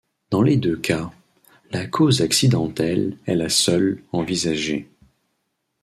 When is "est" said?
3.27-3.35